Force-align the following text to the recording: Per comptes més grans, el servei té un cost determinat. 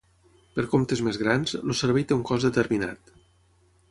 Per 0.53 0.63
comptes 0.71 1.03
més 1.07 1.19
grans, 1.23 1.53
el 1.59 1.77
servei 1.81 2.07
té 2.11 2.17
un 2.17 2.25
cost 2.31 2.49
determinat. 2.49 3.13